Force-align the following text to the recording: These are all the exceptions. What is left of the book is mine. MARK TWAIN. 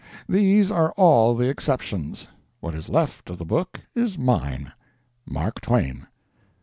These 0.27 0.71
are 0.71 0.93
all 0.97 1.35
the 1.35 1.47
exceptions. 1.47 2.27
What 2.59 2.73
is 2.73 2.89
left 2.89 3.29
of 3.29 3.37
the 3.37 3.45
book 3.45 3.81
is 3.93 4.17
mine. 4.17 4.71
MARK 5.27 5.61
TWAIN. 5.61 6.07